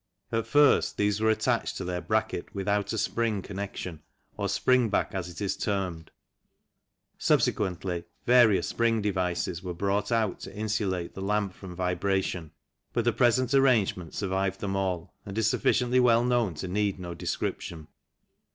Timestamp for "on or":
3.87-4.49